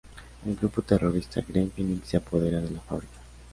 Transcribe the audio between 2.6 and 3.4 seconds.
la fábrica.